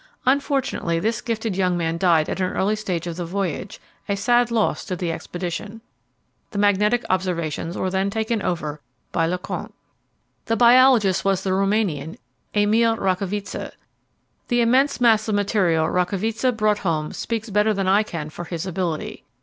[0.25, 4.49] Unfortunately this gifted young man died at an early stage of the voyage a sad
[4.49, 5.79] loss to the expedition.
[6.49, 9.75] The magnetic observations were then taken over by Lecointe.
[10.45, 12.17] The biologist was the Rumanian,
[12.57, 13.73] Emile Racovitza.
[14.47, 18.65] The immense mass of material Racovitza brought home speaks better than I can for his
[18.65, 19.23] ability.